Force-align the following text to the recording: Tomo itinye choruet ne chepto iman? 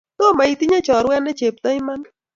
Tomo 0.17 0.43
itinye 0.53 0.79
choruet 0.85 1.21
ne 1.23 1.31
chepto 1.39 1.67
iman? 1.79 2.01